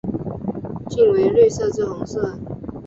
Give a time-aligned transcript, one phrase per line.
[0.89, 2.35] 茎为绿色至红色。